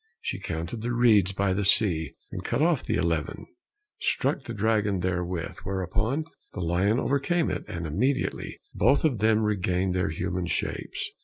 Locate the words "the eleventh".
2.83-3.47